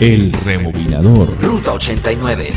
El 0.00 0.32
rebobinador. 0.32 1.34
Ruta 1.40 1.72
89. 1.72 2.52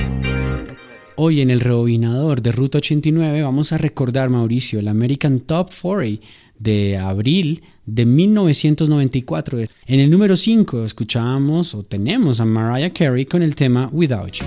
Hoy 1.16 1.42
en 1.42 1.52
el 1.52 1.60
rebobinador 1.60 2.42
de 2.42 2.52
Ruta 2.52 2.78
89 2.80 3.42
vamos 3.42 3.72
a 3.72 3.78
recordar, 3.78 4.30
Mauricio, 4.30 4.80
el 4.80 4.88
American 4.88 5.40
Top 5.40 5.70
40 5.82 6.26
de 6.60 6.98
abril 6.98 7.64
de 7.86 8.06
1994. 8.06 9.60
En 9.60 10.00
el 10.00 10.10
número 10.10 10.38
5 10.38 10.86
escuchábamos 10.86 11.74
o 11.76 11.84
tenemos 11.84 12.40
a 12.40 12.46
Mariah 12.46 12.94
Carey 12.94 13.26
con 13.26 13.42
el 13.42 13.56
tema 13.56 13.90
Without 13.92 14.32
You. 14.32 14.46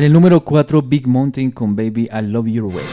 En 0.00 0.04
el 0.04 0.12
número 0.14 0.42
4, 0.42 0.80
Big 0.80 1.06
Mountain 1.06 1.50
con 1.50 1.76
Baby 1.76 2.08
I 2.10 2.22
Love 2.22 2.46
Your 2.46 2.64
Way. 2.64 2.84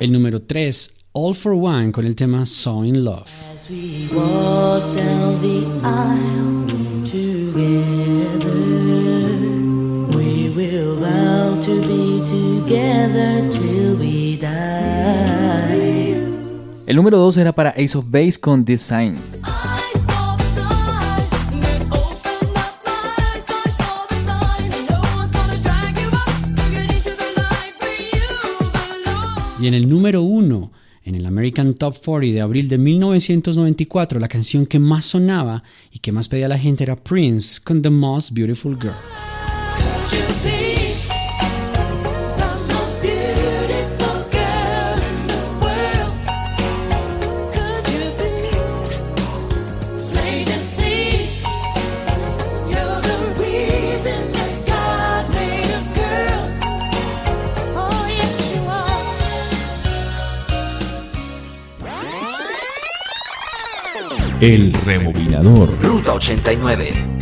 El 0.00 0.12
número 0.12 0.42
3, 0.42 1.03
All 1.16 1.32
for 1.32 1.52
One 1.54 1.92
con 1.92 2.04
el 2.06 2.16
tema 2.16 2.44
So 2.44 2.82
in 2.82 3.04
Love. 3.04 3.30
As 3.56 3.70
we 3.70 4.08
walk 4.12 4.82
down 4.96 5.40
the 5.40 5.64
aisle 5.84 6.66
together, 7.06 8.50
we 10.18 10.50
will 10.50 10.96
vow 10.96 11.54
to 11.64 11.80
be 11.82 12.20
together 12.26 13.48
till 13.52 13.96
we 13.96 14.38
die. 14.40 16.16
El 16.88 16.96
número 16.96 17.18
2 17.18 17.36
era 17.36 17.52
para 17.52 17.70
Ace 17.70 17.96
of 17.96 18.06
Base 18.10 18.40
con 18.40 18.64
Design. 18.64 19.14
Y 29.60 29.68
en 29.68 29.74
el 29.74 29.88
número 29.88 30.22
1, 30.22 30.72
en 31.04 31.14
el 31.14 31.26
American 31.26 31.74
Top 31.74 31.96
40 32.02 32.34
de 32.34 32.40
abril 32.40 32.68
de 32.68 32.78
1994, 32.78 34.18
la 34.18 34.28
canción 34.28 34.66
que 34.66 34.78
más 34.78 35.04
sonaba 35.04 35.62
y 35.92 35.98
que 35.98 36.12
más 36.12 36.28
pedía 36.28 36.48
la 36.48 36.58
gente 36.58 36.84
era 36.84 36.96
Prince 36.96 37.60
con 37.62 37.82
The 37.82 37.90
Most 37.90 38.32
Beautiful 38.32 38.78
Girl. 38.80 38.94
El 64.44 64.74
rebobinador. 64.74 65.70
Ruta 65.80 66.12
89. 66.12 67.13